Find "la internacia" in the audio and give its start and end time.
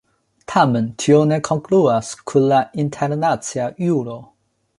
2.55-3.71